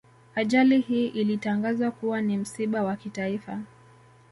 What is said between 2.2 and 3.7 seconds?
ni msiba wa kitaifa